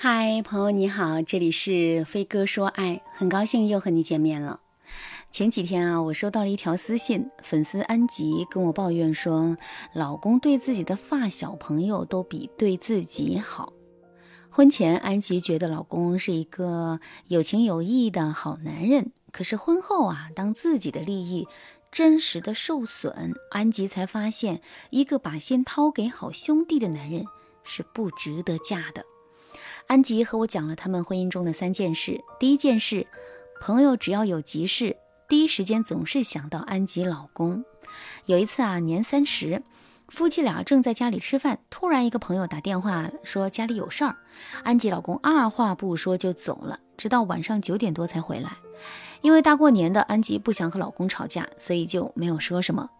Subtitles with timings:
[0.00, 4.60] 嗨，朋友你好，这里是飞哥说爱，很高兴又和你见面了。
[5.28, 9.56] 前几天啊，我收到了一条私信，粉丝安吉跟我抱怨说，
[9.92, 13.72] 老公对自己的发小朋友都比对自己好。
[14.48, 21.48] 婚前，安吉觉得老公是一个有情有义的好男人，可是婚后啊，当自己的利益
[21.90, 27.24] 真实的受损，安吉才发现，一个把心掏给好兄弟的男人
[27.64, 29.04] 是不值得嫁的。
[29.88, 32.22] 安吉和我讲了他们婚姻中的三件事。
[32.38, 33.06] 第一件事，
[33.58, 34.94] 朋友只要有急事，
[35.26, 37.64] 第一时间总是想到安吉老公。
[38.26, 39.62] 有一次啊，年三十，
[40.08, 44.16] 夫妻俩正在家里吃饭，突然一个朋友打电话说家里有事儿，
[44.62, 48.58] 安吉老公二话不说就走了，直到晚上九点多才回来。
[49.22, 52.90] 因为大过年的，安吉不想和老公吵架，所以就没有说什么。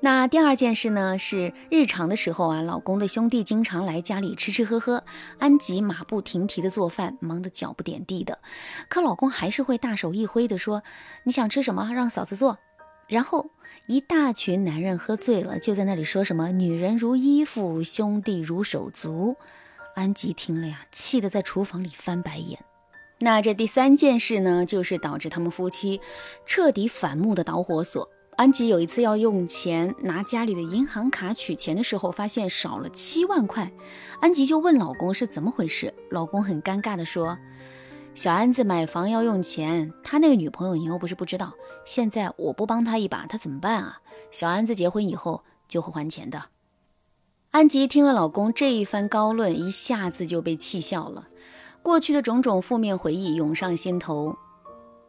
[0.00, 5.02] 那第二件事呢，是日常的时候啊，老公的兄弟经常来家里吃吃喝喝，
[5.38, 8.38] 安吉马不停蹄的做饭，忙得脚不点地的，
[8.88, 10.82] 可老公还是会大手一挥的说
[11.24, 12.58] ：“你想吃什么，让嫂子做。”
[13.08, 13.50] 然后
[13.86, 19.36] 一大群男人喝醉了，就在那里说什么“女人如衣服，兄弟如手足”。
[19.96, 22.58] 安吉听了呀，气得在厨房里翻白眼。
[23.18, 26.00] 那这第三件事呢，就是导致他们夫妻
[26.44, 28.10] 彻底反目的导火索。
[28.36, 33.72] 安吉有一次要用钱拿家里的银行卡取钱的时候，发现少了七万块，
[34.20, 35.94] 安吉就问老公是怎么回事。
[36.10, 37.38] 老公很尴尬的说
[38.14, 41.54] ：“小安子买房要用钱，他那个女朋友你又不是不知道，
[41.86, 44.00] 现在我不帮他一把，他怎么办啊？
[44.30, 46.42] 小安子结婚以后就会还钱的。”
[47.52, 51.26] 安吉听了老公这一番高论，一下子就被气笑了，
[51.82, 54.36] 过去的种种负面回忆涌上心头。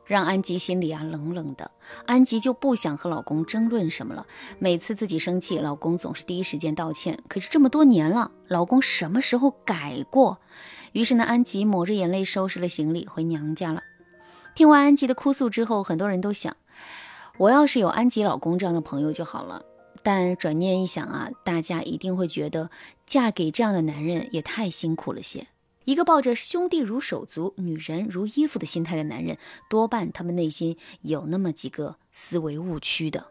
[0.08, 1.70] 让安吉心里啊冷冷的，
[2.06, 4.26] 安吉就不想和老公争论什么了。
[4.58, 7.20] 每次自己生气，老公总是第一时间道歉。
[7.28, 10.40] 可是这么多年了，老公什么时候改过？
[10.94, 13.84] 于是呢，安吉抹着眼泪收拾了行李回娘家了。
[14.56, 16.56] 听完安吉的哭诉之后，很多人都想，
[17.38, 19.64] 我要是有安吉老公这样的朋友就好了。
[20.02, 22.70] 但转念一想啊，大家一定会觉得
[23.06, 25.48] 嫁给这样的男人也太辛苦了些。
[25.88, 29.38] 一个抱着兄弟如手足、女人如衣服的心态的男人，
[29.70, 33.28] 多半他们内心有那么几个思维误区的。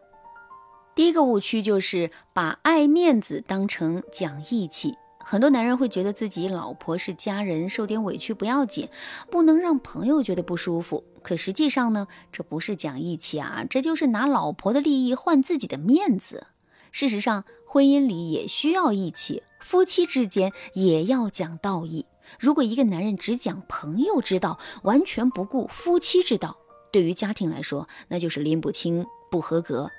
[0.95, 4.95] 第一个误区就是把爱面子当成讲义气。
[5.19, 8.89] 很多男人会觉得自己老婆是家人，受点委屈不要紧，
[9.29, 11.03] 不能让朋友觉得不舒服。
[11.21, 16.47] 可实际上呢，这不是讲义气啊，这就是拿老婆的利益换自己的面子。
[16.91, 22.07] 事实上，婚姻里也需要义气，夫妻之间也要讲道义。
[22.39, 26.57] 如果一个男人只讲朋友之道，完全不顾夫妻之道，
[26.91, 29.89] 对于家庭来说，那就是拎不清、不合格。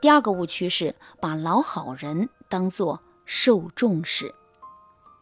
[0.00, 4.34] 第二个误区是把老好人当做受重视，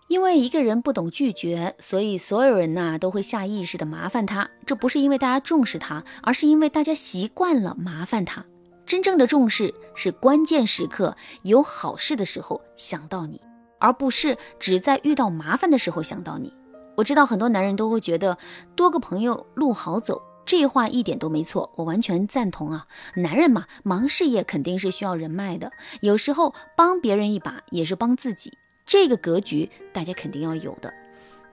[0.07, 4.51] 因为一个人不懂拒绝，所以所有人呐都会下意识的麻烦他。
[4.67, 8.45] 这不是因为大家重视他，而是因为大家习惯了麻烦他。
[8.87, 13.41] 真正的重视是关键时刻有好事的时候想到你。
[13.79, 16.53] 而不是只在遇到麻烦的时候想到你。
[16.97, 18.37] 我知道很多男人都会觉得
[18.75, 22.87] 多个朋友路好走，这话一点都没错，我完全赞同啊。
[23.15, 30.93] 男人嘛，忙事业肯定是需要人脉的，有时候帮别人一把也是帮自己，这个格局大家肯定要有的。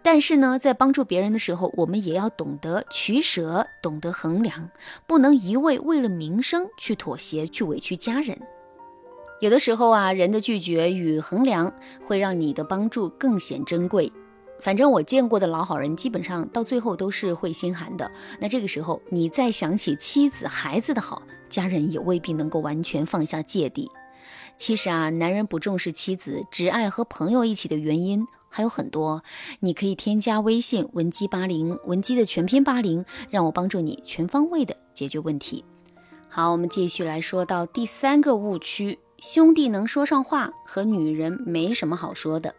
[0.01, 4.69] 但是呢，在帮助别人的时候，我们也要懂得取舍，懂得衡量，
[5.07, 8.39] 不能一味为了名声去妥协，去委屈家人。
[9.41, 11.73] 有的时候啊，人的拒绝与衡量
[12.05, 14.11] 会让你的帮助更显珍贵。
[14.59, 18.09] 反正我见过的老好人，基本上到最后都是会心寒的。
[18.39, 23.91] 那这个时候，你再想起妻子、孩子的好，家人也未必能够完全放下芥蒂。
[24.57, 29.21] 其实啊，男人不重视妻子，只爱和朋友一起的原因还有很多。
[29.59, 35.65] 你可以添加微信文姬八零，文姬的全拼八零，让我帮助你全方位的解决问题。
[36.29, 38.97] 好，我们继续来说到第三个误区。
[39.17, 42.53] 兄弟能说上话，和女人没什么好说的。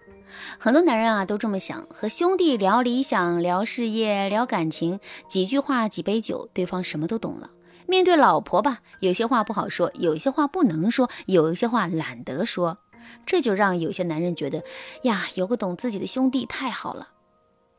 [0.59, 4.99] 很多男人啊都这么想，和兄弟聊理想、聊事业、聊感情，
[5.29, 7.51] 几句话、几杯酒，对方什么都懂了。
[7.87, 12.79] 面对老婆吧，有些话不好说，有些话不能说，有些话懒得说，
[13.27, 14.65] 这就让有些男人觉得
[15.03, 17.11] 呀，有个懂自己的兄弟太好了。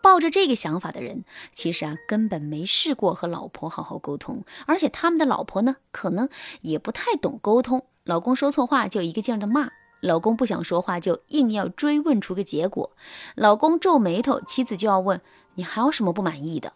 [0.02, 6.30] 抱着这个想法的人，其实啊根本没试过和老婆好好沟通，而且他们的老婆呢，可能
[6.62, 7.84] 也不太懂沟通。
[8.08, 9.70] 老公说错话就一个劲儿的骂，
[10.00, 12.92] 老公不想说话就硬要追问出个结果，
[13.36, 15.20] 老公皱眉头，妻子就要问
[15.56, 16.72] 你还有什么不满意的。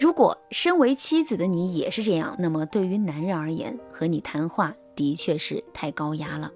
[0.00, 6.50] 如果身为妻子的你也是这样，那么对于男人而言，和你谈话的确是太高压了。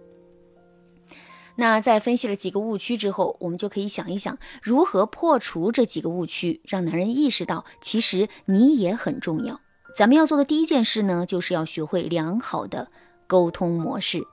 [1.54, 9.60] 那在分析了几个误区之后，我们就可以想一想，如何破除这几个误区，让男人意识到其实你也很重要。
[9.96, 12.90] 咱们要做的第一件事呢，就是要学会良好的
[13.26, 14.26] 沟通模式。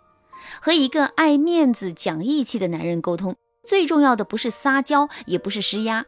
[0.61, 6.05] 和一个爱面子、讲义气的男人沟通，最重要的不是撒娇，也不是施压，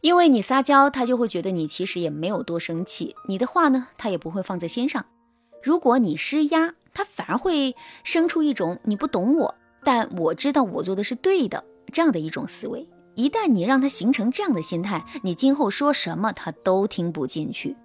[0.00, 5.04] 因为你撒娇，他就会觉得你其实也没有多生气，你的话呢，他也不会放在心上。
[5.62, 9.54] 如果你施压，他反而会生出一种你不懂我。
[9.84, 17.76] 但我知道我做的是对的，这样的一种思维，一旦你让他形成这样的心态，你今后说什么他都听不进去。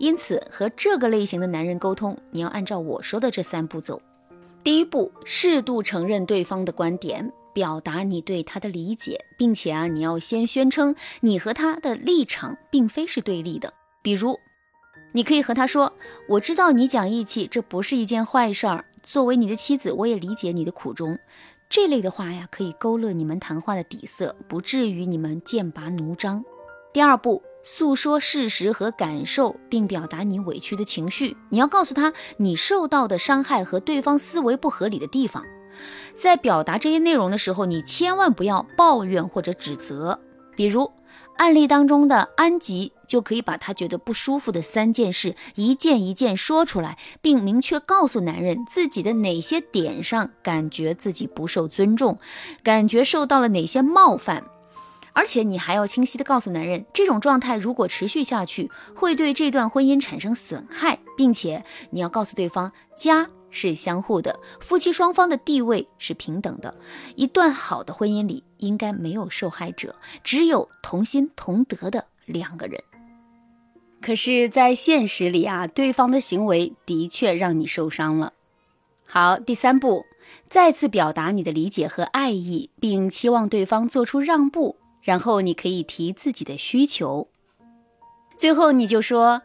[0.00, 4.00] 因此，和这个类型的男人沟通，你要按照我说的这三步走。
[4.64, 13.74] 第一步，适度承认对方的观点，表达你对他的理解，并且啊，你要先宣称你和他的立场并非是对立的。
[14.00, 14.40] 比如，
[15.12, 15.92] 你可以和他说
[16.30, 21.18] ：“我知道你讲义气，这不是一件坏事儿。”作为你的妻子，我也理解你的苦衷。
[21.68, 26.42] 这类的话呀，可以勾勒你们谈话的底色，不至于你们剑拔弩张。
[26.92, 31.36] 第二步，诉说事实和感受，并表达你委屈的情绪。
[31.50, 35.44] 你要告诉他你受到的伤害和对方思维不合理的地方。
[36.16, 40.20] 在表达这些内容的时候，你千万不要抱怨或者指责。
[40.56, 40.90] 比如。
[41.36, 52.18] 案例当中的安吉就可以把他觉得不舒服的三件事一件一件说出来，并明确告诉男人自己的哪些点上感觉自己不受尊重，
[52.62, 54.44] 感觉受到了哪些冒犯，
[55.12, 63.28] 而且你还要清晰的告诉男人，这种状态如果持续下去，会对这段婚姻产生损害，并且你要告诉对方家。
[63.52, 66.72] 是相互的，夫妻双方的地位是平等的。
[67.16, 72.80] 一段好的婚姻里，应该没有受害者，只有同心同德的两个人。
[74.00, 78.34] 可是，在现实里啊，对方的行为的确让你受伤了。
[79.04, 80.04] 好，第三步，
[80.48, 87.28] 再次表达你的理解和爱意，并期望对方做出让步，然后你可以提自己的需求。
[88.36, 89.42] 最后，你就说：“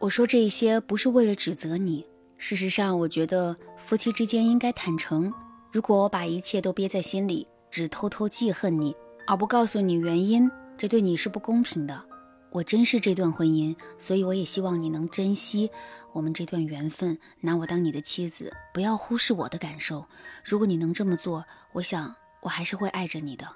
[0.00, 2.06] 我说这些不是为了指责你。”
[2.38, 5.32] 事实上，我觉得夫妻之间应该坦诚。
[5.72, 8.94] 如果我把一切都憋在心里，只偷偷记恨你，
[9.26, 12.02] 而不告诉你原因，这对你是不公平的。
[12.50, 15.70] 我珍视这段婚姻，所以我也希望你能珍惜
[16.12, 20.06] 我们这段缘分，拿我当你的妻子，不要忽视我的感受。
[20.42, 23.46] 如果你能这么做，我想我还是会爱着你的。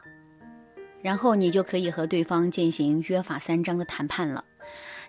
[1.02, 4.44] 然后你就可以和对方进行约法三章的谈判了。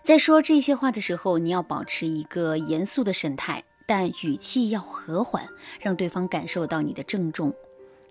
[0.02, 5.48] 在说这些话的时候，你要保持一个严肃的神态，但语气要和缓，
[5.80, 7.54] 让对方感受到你的郑重。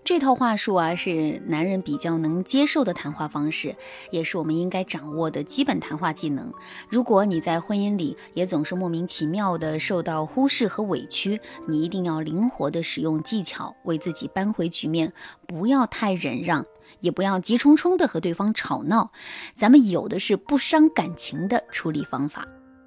[0.04, 3.76] 这套话术啊，是男人比较能接受的谈话方式，
[4.10, 6.52] 也是我们应该掌握的基本谈话技能。
[6.88, 15.12] 如果你在婚姻里也总是莫名其妙的受到忽视和委屈，你一定要灵活的使用技巧，为自己扳回局面，
[15.46, 16.66] 不要太忍让，
[16.98, 19.12] 也不要急冲冲的和对方吵闹。
[19.54, 22.44] 咱们有的是不伤感情的处理方法。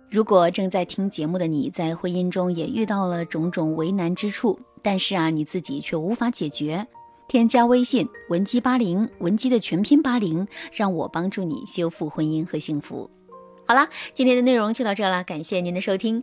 [0.10, 6.86] 如果正在听节目的你在婚姻中也遇到了种种为难之处，但是啊，你自己却无法解决。
[7.28, 13.10] 添加微信文姬八零，文姬的全拼八零，让我帮助你修复婚姻和幸福。
[13.68, 16.22] 好啦，今天的内容就到这了，感谢您的收听。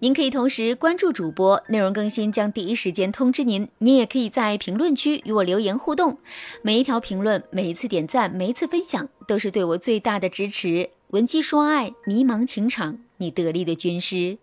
[0.00, 3.66] 您可以同时关注主播，内容更新将第一时间通知您。
[3.78, 6.18] 您也可以在评论区与我留言互动，
[6.60, 10.90] 每一条评论、每一次点赞、每一次分享，都是对我最大的支持。
[11.08, 14.36] 文姬说爱，迷茫情场，你得力的军师。